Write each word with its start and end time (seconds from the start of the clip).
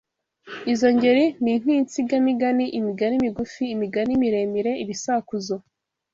Izo 0.73 0.87
ngeri 0.95 1.25
ni 1.43 1.53
nk’insigamigani 1.61 2.65
imigani 2.79 3.15
migufi 3.25 3.63
imigani 3.73 4.11
miremire 4.21 4.71
ibisakuzo 4.83 5.55